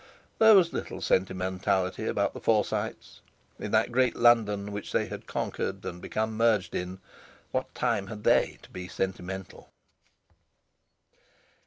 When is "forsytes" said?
2.39-3.21